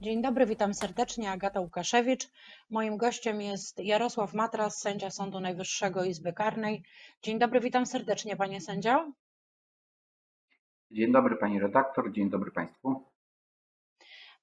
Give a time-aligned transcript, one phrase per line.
[0.00, 1.30] Dzień dobry, witam serdecznie.
[1.30, 2.28] Agata Łukaszewicz.
[2.70, 6.82] Moim gościem jest Jarosław Matras, sędzia Sądu Najwyższego Izby Karnej.
[7.22, 9.12] Dzień dobry, witam serdecznie, panie sędzio.
[10.90, 13.04] Dzień dobry pani redaktor, dzień dobry państwu.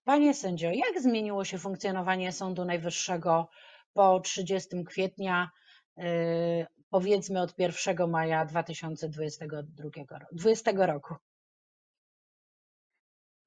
[0.04, 3.50] Panie sędzio, jak zmieniło się funkcjonowanie Sądu Najwyższego
[3.94, 5.50] po 30 kwietnia,
[5.98, 6.06] yy,
[6.90, 11.16] powiedzmy od 1 maja 2022 roku?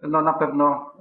[0.03, 0.93] No na pewno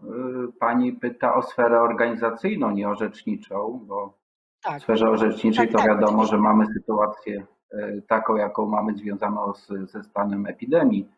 [0.50, 4.18] y, pani pyta o sferę organizacyjną, nie orzeczniczą, bo
[4.64, 4.80] tak.
[4.80, 9.54] w sferze orzeczniczej tak, to tak, wiadomo, że mamy sytuację y, taką, jaką mamy związaną
[9.54, 11.10] z, ze stanem epidemii.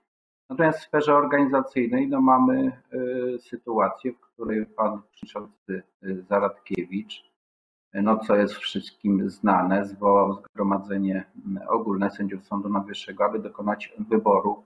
[0.50, 5.84] Natomiast w sferze organizacyjnej no, mamy y, sytuację, w której pan przewodniczący
[6.30, 7.30] Zaradkiewicz,
[7.94, 11.26] no co jest wszystkim znane, zwołał zgromadzenie
[11.68, 14.64] ogólne sędziów Sądu Najwyższego, aby dokonać wyboru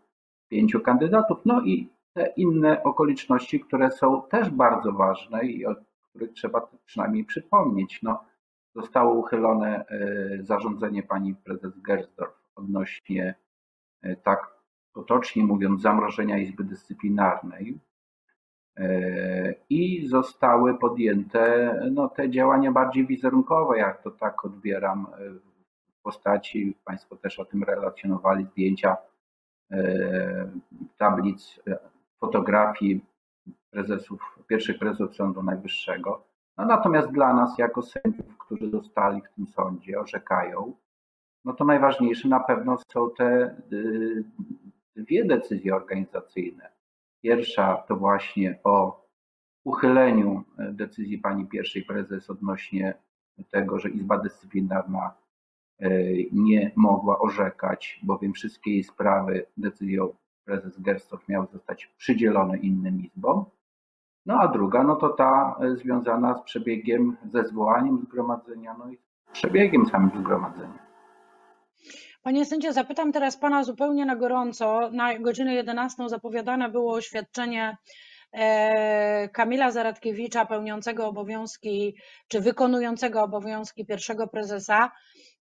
[0.50, 1.38] pięciu kandydatów.
[1.46, 1.93] No i
[2.36, 5.76] inne okoliczności, które są też bardzo ważne i o
[6.10, 8.00] których trzeba przynajmniej przypomnieć.
[8.04, 8.24] No,
[8.76, 13.36] zostało uchylone e, zarządzenie pani prezes Gersdorf odnośnie,
[14.02, 14.54] e, tak
[14.94, 17.80] potocznie mówiąc, zamrożenia Izby Dyscyplinarnej.
[18.78, 25.08] E, I zostały podjęte no, te działania bardziej wizerunkowe, jak to tak odbieram
[26.00, 28.98] w postaci, Państwo też o tym relacjonowali, zdjęcia
[30.98, 31.60] tablic
[32.24, 33.06] fotografii
[33.72, 36.24] prezesów, pierwszych prezesów Sądu Najwyższego.
[36.58, 40.74] No natomiast dla nas, jako sędziów, którzy zostali w tym sądzie, orzekają,
[41.46, 44.24] no to najważniejsze na pewno są te y,
[44.96, 46.72] dwie decyzje organizacyjne.
[47.24, 49.06] Pierwsza to właśnie o
[49.64, 52.94] uchyleniu decyzji pani pierwszej prezes odnośnie
[53.52, 55.14] tego, że Izba Dyscyplinarna
[55.82, 60.14] y, nie mogła orzekać, bowiem wszystkie jej sprawy decyzją
[60.46, 63.46] prezes Gerstorf miał zostać przydzielony innym izbom.
[64.26, 68.98] No a druga, no to ta e, związana z przebiegiem, ze zwołaniem zgromadzenia, no i
[69.32, 70.84] przebiegiem samym zgromadzenia.
[72.24, 74.90] Panie sędzio, zapytam teraz pana zupełnie na gorąco.
[74.92, 77.78] Na godzinę 11 zapowiadane było oświadczenie
[78.34, 81.96] e, Kamila Zaradkiewicza, pełniącego obowiązki,
[82.28, 84.92] czy wykonującego obowiązki pierwszego prezesa.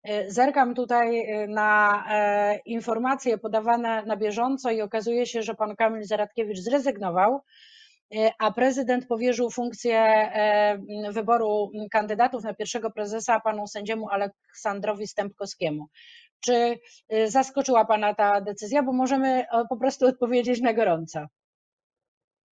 [0.02, 5.76] E, zerkam tutaj e, na e, informacje podawane na bieżąco i okazuje się, że pan
[5.76, 7.40] Kamil Zaradkiewicz zrezygnował,
[8.38, 10.30] a prezydent powierzył funkcję
[11.12, 15.86] wyboru kandydatów na pierwszego prezesa panu sędziemu Aleksandrowi Stępkowskiemu.
[16.40, 16.78] Czy
[17.26, 18.82] zaskoczyła pana ta decyzja?
[18.82, 21.26] Bo możemy po prostu odpowiedzieć na gorąco.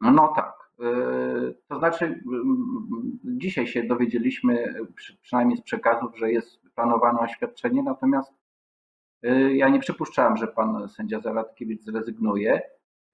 [0.01, 0.55] No tak.
[1.69, 2.23] To znaczy,
[3.25, 4.75] dzisiaj się dowiedzieliśmy,
[5.23, 8.33] przynajmniej z przekazów, że jest planowane oświadczenie, natomiast
[9.25, 12.63] y, ja nie przypuszczałem, że pan sędzia Zaradkiewicz zrezygnuje.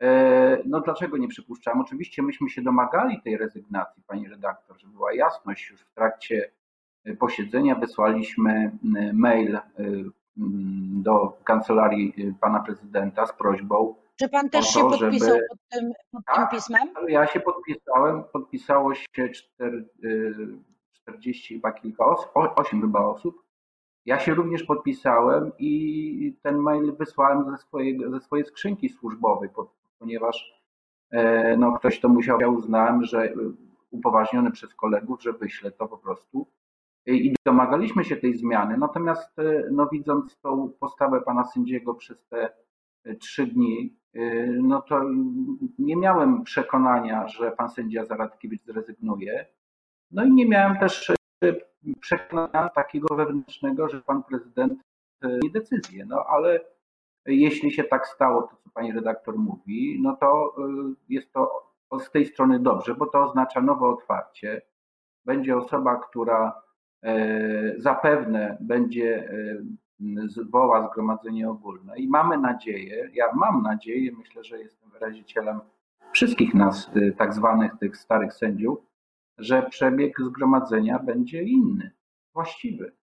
[0.02, 1.80] E, no dlaczego nie przypuszczałem?
[1.80, 5.70] Oczywiście myśmy się domagali tej rezygnacji, pani redaktor, żeby była jasność.
[5.70, 6.50] Już w trakcie
[7.08, 9.58] y, posiedzenia wysłaliśmy y, mail
[11.02, 13.94] do kancelarii pana prezydenta z prośbą.
[14.16, 15.46] Czy pan też to, się podpisał żeby...
[15.48, 16.88] pod, tym, pod tym tak, pismem?
[17.08, 19.28] Ja się podpisałem, podpisało się
[20.92, 23.43] 40 chyba kilka osób, 8 chyba osób.
[24.06, 29.48] Ja się również podpisałem i ten mail wysłałem ze, swojej, ze swojej skrzynki służbowej,
[29.98, 30.62] ponieważ
[31.10, 33.34] e, no, ktoś to musiał, ja uznałem, że e,
[33.90, 36.46] upoważniony przez kolegów, że wyślę to po prostu.
[37.06, 42.52] I domagaliśmy się tej zmiany, natomiast e, no, widząc tą postawę pana sędziego przez te
[43.20, 43.96] trzy dni,
[44.62, 45.00] no to
[45.78, 49.46] nie miałem przekonania, że pan sędzia Zaradkiewicz zrezygnuje.
[50.10, 51.12] No i nie miałem też
[52.00, 54.72] przekonania takiego wewnętrznego, że pan prezydent
[55.22, 56.04] e, nie decyzję.
[56.06, 56.60] No ale
[57.26, 62.10] jeśli się tak stało, to co pani redaktor mówi, no to e, jest to z
[62.10, 64.62] tej strony dobrze, bo to oznacza nowe otwarcie.
[65.24, 66.62] Będzie osoba, która
[67.02, 69.28] e, zapewne będzie
[70.26, 75.60] zwoła zgromadzenie ogólne i mamy nadzieję, ja mam nadzieję, myślę, że jestem wyrazicielem
[76.12, 78.78] wszystkich nas, tak zwanych tych starych sędziów,
[79.38, 81.90] że przebieg zgromadzenia będzie inny,
[82.34, 82.96] właściwy.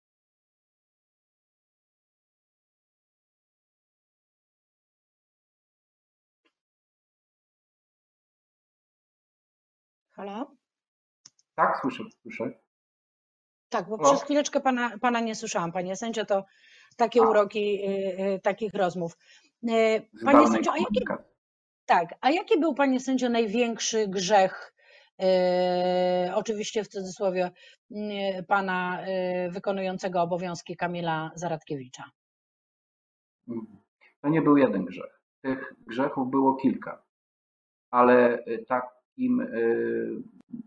[10.11, 10.55] Halo?
[11.55, 12.51] Tak, słyszę, słyszę.
[13.69, 16.45] Tak, bo przez chwileczkę pana, pana nie słyszałam, panie sędzio, to
[16.97, 17.29] takie A.
[17.29, 19.17] uroki y, y, takich rozmów.
[19.63, 21.05] Y, panie sędzio, a jaki,
[21.85, 24.73] tak, a jaki był, panie sędzio, największy grzech
[26.33, 27.51] oczywiście w cudzysłowie
[28.47, 32.03] pana e, wykonującego obowiązki Kamila Zaradkiewicza.
[34.21, 35.21] To nie był jeden grzech.
[35.41, 37.03] Tych grzechów było kilka,
[37.91, 39.47] ale takim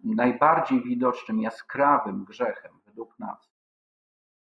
[0.04, 3.50] najbardziej widocznym, jaskrawym grzechem według nas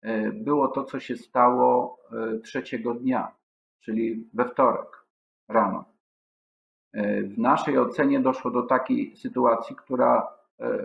[0.02, 3.36] e, było to, co się stało e, trzeciego dnia,
[3.80, 5.06] czyli we wtorek
[5.48, 5.91] rano.
[7.24, 10.28] W naszej ocenie doszło do takiej sytuacji, która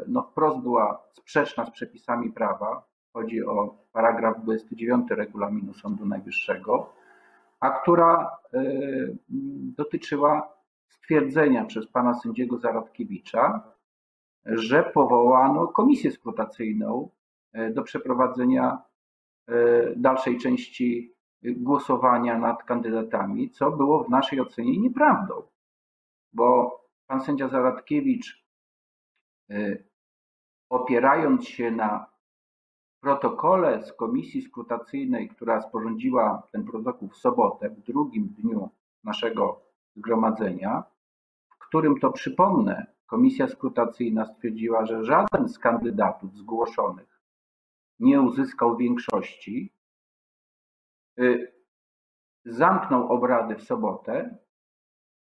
[0.09, 2.83] no, wprost była sprzeczna z przepisami prawa.
[3.13, 6.93] Chodzi o paragraf 29 regulaminu Sądu Najwyższego,
[7.61, 8.31] a która
[9.77, 10.57] dotyczyła
[10.89, 13.63] stwierdzenia przez pana sędziego Zaradkiewicza,
[14.47, 17.11] że powołano komisję skrutacyjną
[17.53, 18.79] e, do przeprowadzenia
[19.49, 19.53] e,
[19.97, 25.43] dalszej części głosowania nad kandydatami, co było w naszej ocenie nieprawdą,
[26.37, 28.47] bo pan sędzia Zaradkiewicz,
[29.51, 29.77] e,
[30.71, 32.07] opierając się na
[33.01, 38.71] protokole z komisji skrutacyjnej, która sporządziła ten protokół w sobotę, w drugim dniu
[39.05, 39.61] naszego
[39.97, 40.85] zgromadzenia,
[41.49, 47.21] w którym to przypomnę, komisja skrutacyjna stwierdziła, że żaden z kandydatów zgłoszonych
[48.01, 49.73] nie uzyskał większości,
[51.19, 51.53] y,
[52.45, 54.39] zamknął obrady w sobotę,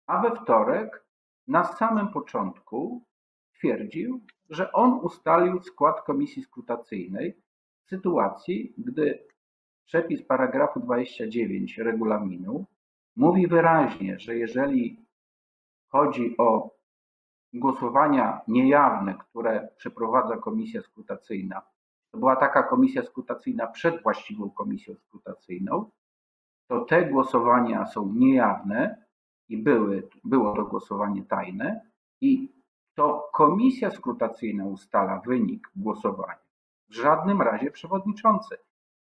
[0.08, 1.04] a we wtorek
[1.48, 3.04] na samym początku
[3.54, 4.20] twierdził,
[4.50, 7.36] że on ustalił skład komisji skrutacyjnej
[7.84, 9.26] w sytuacji, gdy
[9.84, 12.66] przepis paragrafu 29 regulaminu
[13.16, 15.06] mówi wyraźnie, że jeżeli
[15.88, 16.70] chodzi o
[17.52, 21.62] głosowania niejawne, które przeprowadza komisja skrutacyjna,
[22.10, 25.90] to była taka komisja skrutacyjna przed właściwą komisją skrutacyjną,
[26.68, 29.07] to te głosowania są niejawne
[29.48, 31.80] i były, było to głosowanie tajne
[32.20, 32.52] i
[32.94, 36.48] to komisja skrutacyjna ustala wynik głosowania.
[36.88, 38.56] W żadnym razie przewodniczący.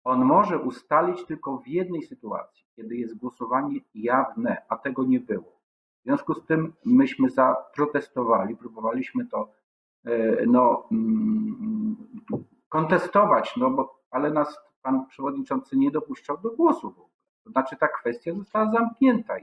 [0.04, 5.60] On może ustalić tylko w jednej sytuacji, kiedy jest głosowanie jawne, a tego nie było.
[6.02, 9.52] W związku z tym myśmy zaprotestowali, próbowaliśmy to
[10.06, 11.96] e, no, mm,
[12.70, 16.96] kontestować, no bo, ale nas pan przewodniczący nie dopuszczał do głosu.
[17.44, 19.38] To znaczy ta kwestia została zamknięta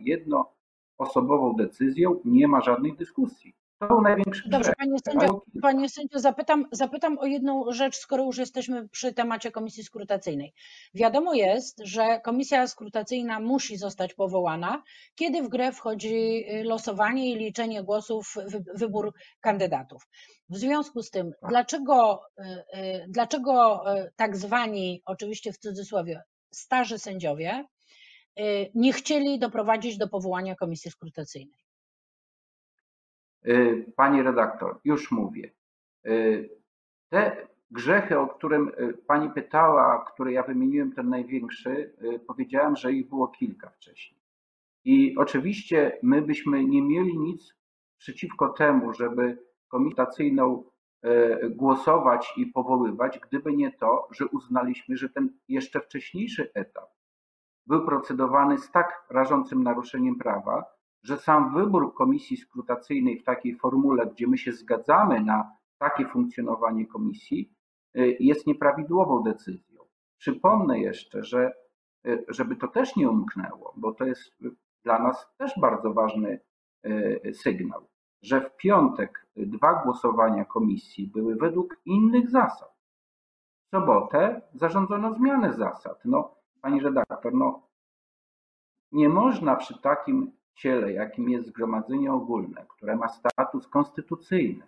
[1.01, 3.55] jednoosobową decyzją, nie ma żadnej dyskusji.
[3.79, 8.39] To był największy Dobrze, panie sędzio, panie sędzio zapytam, zapytam o jedną rzecz, skoro już
[8.39, 10.53] jesteśmy przy temacie komisji skrutacyjnej.
[10.95, 14.83] Wiadomo jest, że komisja skrutacyjna musi zostać powołana,
[15.15, 18.35] kiedy w grę wchodzi y, losowanie i liczenie głosów,
[18.75, 20.03] wybór kandydatów.
[20.49, 21.51] W związku z tym, tak.
[21.51, 23.85] dlaczego, y, y, dlaczego
[24.17, 27.65] tak zwani, oczywiście w cudzysłowie, starzy sędziowie
[28.75, 31.61] nie chcieli doprowadzić do powołania komisji skrutacyjnej?
[33.47, 35.51] Y, pani redaktor, już mówię.
[36.07, 36.51] Y,
[37.09, 41.95] te grzechy, o którym y, pani pytała, które ja wymieniłem, ten największy,
[42.27, 44.21] powiedziałem, że ich było kilka wcześniej.
[44.85, 47.55] I oczywiście my byśmy nie mieli nic
[47.99, 49.39] przeciwko temu, żeby
[49.69, 50.65] komitacyjną
[51.51, 56.91] głosować i powoływać, gdyby nie to, że uznaliśmy, że ten jeszcze wcześniejszy etap
[57.71, 60.65] był procedowany z tak rażącym naruszeniem prawa,
[61.03, 66.87] że sam wybór komisji skrutacyjnej w takiej formule, gdzie my się zgadzamy na takie funkcjonowanie
[66.87, 67.53] komisji,
[67.99, 69.81] y, jest nieprawidłową decyzją.
[70.19, 71.53] Przypomnę jeszcze, że
[72.07, 74.37] y, żeby to też nie umknęło, bo to jest
[74.85, 76.41] dla nas też bardzo ważny
[76.87, 77.89] y, sygnał,
[78.23, 82.75] że w piątek dwa głosowania komisji były według innych zasad.
[83.67, 86.01] W sobotę zarządzono zmianę zasad.
[86.05, 87.63] No, pani redaktor, no,
[88.93, 94.67] nie można przy takim ciele, jakim jest Zgromadzenie Ogólne, które ma status konstytucyjny,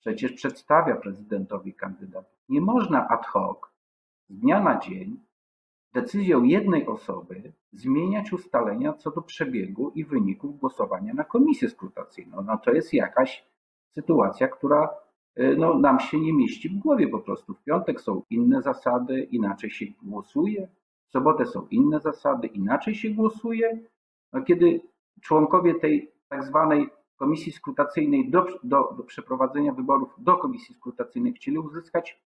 [0.00, 2.38] przecież przedstawia prezydentowi kandydatów.
[2.48, 3.58] Nie można ad hoc,
[4.28, 5.20] z dnia na dzień,
[5.92, 12.42] decyzją jednej osoby zmieniać ustalenia co do przebiegu i wyników głosowania na komisję skrutacyjną.
[12.42, 13.44] No to jest jakaś
[13.94, 14.90] sytuacja, która
[15.38, 17.54] y, no, nam się nie mieści w głowie po prostu.
[17.54, 20.68] W piątek są inne zasady, inaczej się głosuje,
[21.12, 23.78] w sobotę są inne zasady, inaczej się głosuje,
[24.46, 24.80] kiedy
[25.20, 31.58] członkowie tej tak zwanej komisji skrutacyjnej do, do, do przeprowadzenia wyborów do komisji skrutacyjnej chcieli
[31.58, 32.22] uzyskać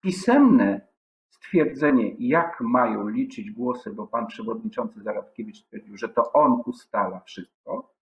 [0.00, 0.86] pisemne
[1.30, 7.94] stwierdzenie, jak mają liczyć głosy, bo pan przewodniczący Zaradkiewicz stwierdził, że to on ustala wszystko,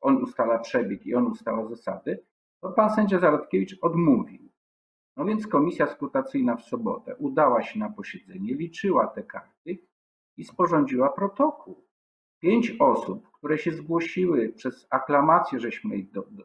[0.00, 2.24] on ustala przebieg i on ustala zasady,
[2.60, 4.47] to pan sędzia Zaradkiewicz odmówił.
[5.18, 9.78] No więc komisja skrutacyjna w sobotę udała się na posiedzenie, liczyła te karty
[10.36, 11.84] i sporządziła protokół
[12.40, 16.44] pięć osób, które się zgłosiły przez aklamację, żeśmy ich do, do,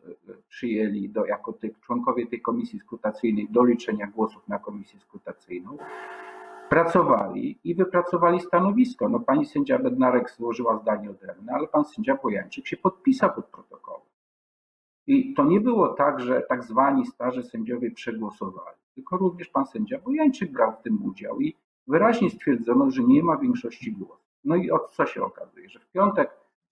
[0.49, 5.77] przyjęli do, jako tych, członkowie tej komisji skrutacyjnej do liczenia głosów na komisję skrutacyjną,
[6.69, 9.09] pracowali i wypracowali stanowisko.
[9.09, 14.12] No, pani sędzia Bednarek złożyła zdanie odrębne, ale pan sędzia Bojańczyk się podpisał pod protokołem.
[15.07, 19.99] I to nie było tak, że tak zwani starzy sędziowie przegłosowali, tylko również pan sędzia
[19.99, 21.55] Bojańczyk brał w tym udział i
[21.87, 24.33] wyraźnie stwierdzono, że nie ma większości głosów.
[24.43, 25.69] No i od co się okazuje?
[25.69, 26.31] Że w piątek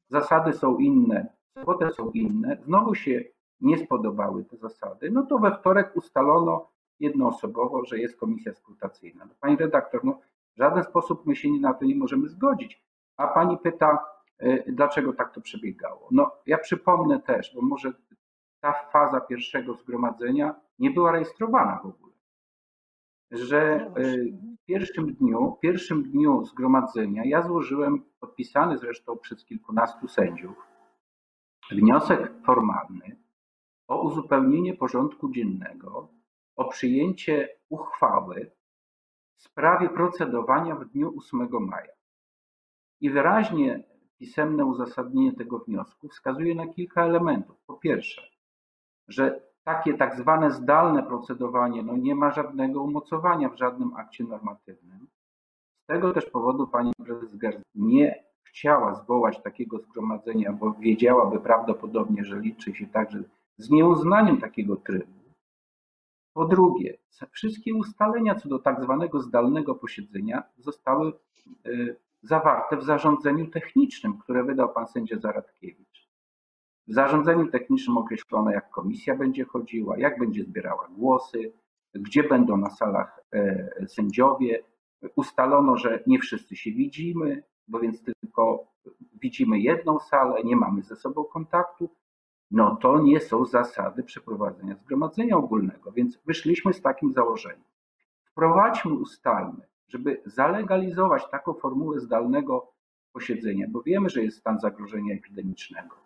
[0.10, 3.24] zasady są inne, w sobotę są inne, znowu się
[3.62, 9.26] nie spodobały te zasady, no to we wtorek ustalono jednoosobowo, że jest komisja skrutacyjna.
[9.26, 10.20] No, pani redaktor, no
[10.56, 12.84] w żaden sposób my się na to nie możemy zgodzić.
[13.18, 14.06] A pani pyta,
[14.44, 16.08] y, dlaczego tak to przebiegało.
[16.12, 17.94] No ja przypomnę też, bo może
[18.62, 22.14] ta faza pierwszego zgromadzenia nie była rejestrowana w ogóle.
[23.32, 30.08] Że no y, w pierwszym dniu, pierwszym dniu zgromadzenia ja złożyłem, podpisany zresztą przez kilkunastu
[30.08, 30.68] sędziów,
[31.72, 33.18] wniosek formalny
[33.88, 36.10] o uzupełnienie porządku dziennego,
[36.56, 38.52] o przyjęcie uchwały
[39.38, 41.94] w sprawie procedowania w dniu 8 maja.
[43.02, 43.84] I wyraźnie
[44.18, 47.58] pisemne uzasadnienie tego wniosku wskazuje na kilka elementów.
[47.68, 48.31] Po pierwsze,
[49.12, 55.08] że takie tak zwane zdalne procedowanie no nie ma żadnego umocowania w żadnym akcie normatywnym.
[55.84, 62.26] Z tego też powodu pani prezes Gerz nie chciała zwołać takiego zgromadzenia, bo wiedziałaby prawdopodobnie,
[62.26, 63.24] że liczy się także
[63.58, 65.22] z nieuznaniem takiego trybu.
[66.34, 66.98] Po drugie,
[67.32, 71.14] wszystkie ustalenia co do tak zwanego zdalnego posiedzenia zostały
[71.68, 75.91] y, zawarte w zarządzeniu technicznym, które wydał pan sędzia Zaradkiewicz.
[76.92, 81.54] W zarządzeniu technicznym określono, jak komisja będzie chodziła, jak będzie zbierała głosy,
[81.94, 84.64] gdzie będą na salach e, sędziowie.
[85.16, 88.68] Ustalono, że nie wszyscy się widzimy, bo więc tylko
[89.22, 91.90] widzimy jedną salę, nie mamy ze sobą kontaktu.
[92.52, 97.64] No to nie są zasady przeprowadzenia zgromadzenia ogólnego, więc wyszliśmy z takim założeniem.
[98.24, 102.72] Wprowadźmy, ustalmy, żeby zalegalizować taką formułę zdalnego
[103.14, 106.01] posiedzenia, bo wiemy, że jest stan zagrożenia epidemicznego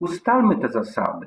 [0.00, 1.26] Ustalmy te zasady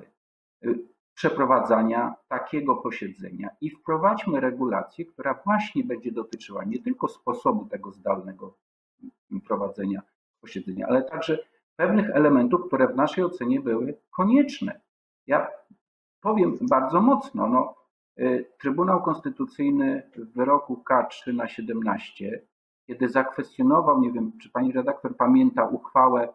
[0.66, 0.80] y,
[1.14, 8.58] przeprowadzania takiego posiedzenia i wprowadźmy regulację, która właśnie będzie dotyczyła nie tylko sposobu tego zdalnego
[9.32, 10.02] mm, prowadzenia
[10.42, 11.40] posiedzenia, ale także
[11.76, 14.82] pewnych elementów, które w naszej ocenie były konieczne.
[15.28, 15.48] Ja
[16.22, 17.76] powiem bardzo mocno, no,
[18.20, 22.42] y, Trybunał Konstytucyjny w wyroku K3 na 17,
[22.88, 26.34] kiedy zakwestionował, nie wiem, czy pani redaktor pamięta uchwałę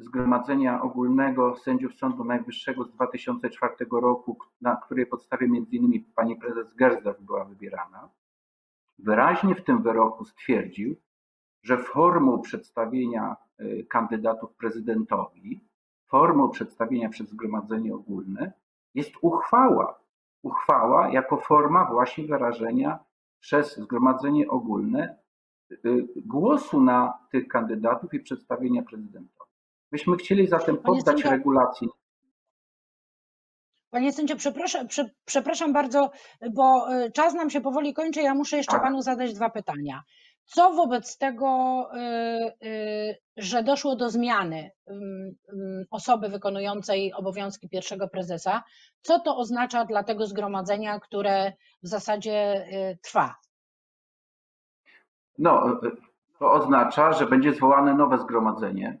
[0.00, 7.20] Zgromadzenia Ogólnego Sędziów Sądu Najwyższego z 2004 roku, na której podstawie innymi pani prezes Gersdorf
[7.20, 8.08] była wybierana,
[8.98, 10.96] wyraźnie w tym wyroku stwierdził,
[11.62, 15.64] że formą przedstawienia y, kandydatów prezydentowi,
[16.06, 18.52] formą przedstawienia przez Zgromadzenie Ogólne
[18.94, 20.00] jest uchwała.
[20.42, 22.98] Uchwała jako forma właśnie wyrażenia
[23.40, 25.18] przez Zgromadzenie Ogólne
[25.72, 29.39] y, głosu na tych kandydatów i przedstawienia prezydentowi.
[29.92, 31.88] Myśmy chcieli zatem poddać regulacji.
[33.90, 36.10] Panie sędzio, przepraszam, prze, przepraszam bardzo,
[36.54, 38.22] bo y, czas nam się powoli kończy.
[38.22, 38.82] Ja muszę jeszcze tak.
[38.82, 40.02] panu zadać dwa pytania.
[40.44, 41.48] Co wobec tego,
[41.94, 44.70] y, y, że doszło do zmiany
[45.90, 48.62] osoby wykonującej obowiązki pierwszego prezesa,
[49.02, 52.66] co to oznacza dla tego zgromadzenia, które w zasadzie
[53.02, 53.34] trwa?
[55.38, 55.80] No,
[56.38, 59.00] to oznacza, że będzie zwołane nowe zgromadzenie,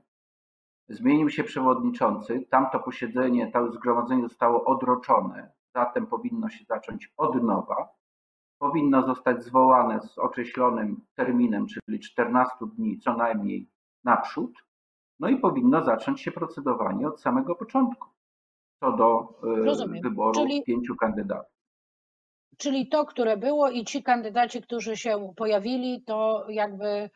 [0.90, 7.88] Zmienił się przewodniczący, tamto posiedzenie, to zgromadzenie zostało odroczone, zatem powinno się zacząć od nowa.
[8.58, 13.68] Powinno zostać zwołane z określonym terminem, czyli 14 dni co najmniej
[14.04, 14.52] naprzód.
[15.20, 18.08] No i powinno zacząć się procedowanie od samego początku
[18.80, 20.02] co do e, Rozumiem.
[20.02, 21.52] wyboru czyli, pięciu kandydatów.
[22.56, 27.10] Czyli to, które było i ci kandydaci, którzy się pojawili, to jakby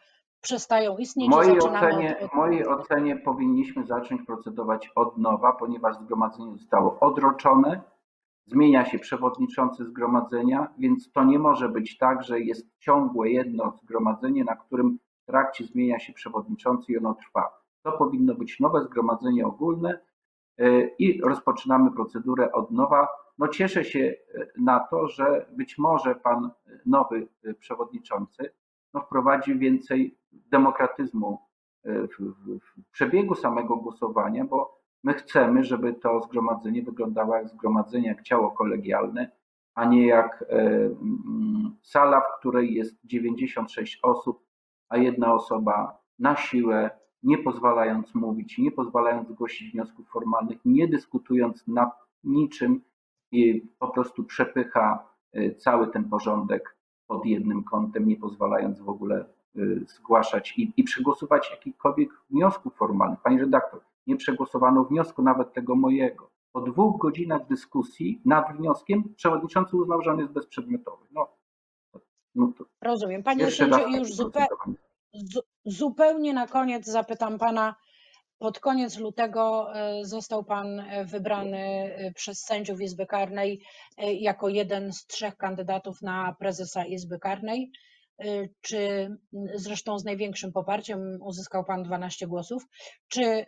[0.44, 1.28] przestają istnieć.
[1.28, 2.34] W mojej, ocenie, od...
[2.34, 7.80] mojej ocenie powinniśmy zacząć procedować od nowa, ponieważ zgromadzenie zostało odroczone,
[8.46, 14.44] zmienia się przewodniczący zgromadzenia, więc to nie może być tak, że jest ciągłe jedno zgromadzenie,
[14.44, 17.64] na którym w trakcie zmienia się przewodniczący i ono trwa.
[17.82, 19.98] To powinno być nowe zgromadzenie ogólne
[20.60, 23.08] y, i rozpoczynamy procedurę od nowa.
[23.38, 24.16] No cieszę się y,
[24.58, 26.50] na to, że być może pan
[26.86, 28.52] nowy y, przewodniczący
[28.94, 30.18] no, wprowadzi więcej
[30.50, 31.38] demokratyzmu
[31.84, 37.48] e, w, w, w przebiegu samego głosowania, bo my chcemy, żeby to zgromadzenie wyglądało jak
[37.48, 39.30] zgromadzenie, jak ciało kolegialne,
[39.74, 44.44] a nie jak e, mm, sala, w której jest 96 osób,
[44.88, 46.90] a jedna osoba na siłę,
[47.22, 51.90] nie pozwalając mówić, nie pozwalając zgłosić wniosków formalnych, nie dyskutując nad
[52.24, 52.80] niczym
[53.32, 56.76] i po prostu przepycha e, cały ten porządek
[57.06, 59.26] pod jednym kątem, nie pozwalając w ogóle y,
[59.86, 63.20] zgłaszać i, i przegłosować jakichkolwiek wniosków formalnych.
[63.20, 66.30] Pani redaktor, nie przegłosowano wniosku nawet tego mojego.
[66.52, 71.06] Po dwóch godzinach dyskusji nad wnioskiem przewodniczący uznał, że on jest bezprzedmiotowy.
[71.12, 71.36] No,
[72.34, 73.22] no to Rozumiem.
[73.22, 74.76] Panie sędzio, już zupe, procedowanie.
[75.12, 77.74] zu, zupełnie na koniec zapytam pana.
[78.38, 83.62] Pod koniec lutego e, został pan e, wybrany e, przez sędziów Izby Karnej
[83.98, 87.70] jako jeden z trzech kandydatów na prezesa Izby Karnej.
[88.18, 89.16] E, Czy m,
[89.54, 92.66] zresztą z największym poparciem uzyskał pan 12 głosów?
[93.08, 93.46] Czy e,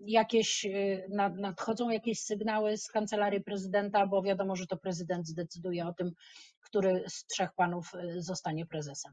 [0.00, 0.66] jakieś
[1.10, 6.10] nad- nadchodzą jakieś sygnały z kancelarii prezydenta, bo wiadomo, że to prezydent zdecyduje o tym,
[6.60, 9.12] który z trzech panów zostanie prezesem.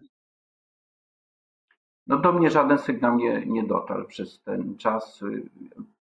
[2.07, 5.21] No do mnie żaden sygnał nie, nie dotarł przez ten czas.
[5.21, 5.49] Y,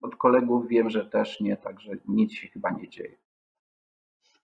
[0.01, 3.17] Od kolegów wiem, że też nie, także nic się chyba nie dzieje.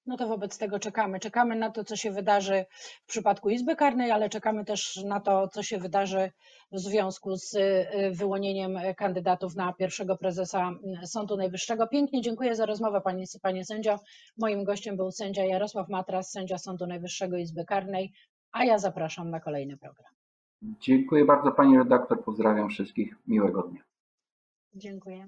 [0.10, 1.20] No to wobec tego czekamy.
[1.20, 2.66] Czekamy na to, co się wydarzy
[3.04, 6.32] w przypadku Izby Karnej, ale czekamy też na to, co się wydarzy
[6.72, 10.72] w związku z y, wyłonieniem kandydatów na pierwszego prezesa
[11.04, 11.88] y, Sądu Najwyższego.
[11.88, 14.00] Pięknie dziękuję za rozmowę, panie, panie sędzio.
[14.38, 18.12] Moim gościem był sędzia Jarosław Matras, sędzia Sądu Najwyższego Izby Karnej,
[18.52, 20.12] a ja zapraszam na kolejny program.
[20.62, 23.82] Dziękuję bardzo pani redaktor, pozdrawiam wszystkich, miłego dnia.
[24.76, 25.28] Dziękuję.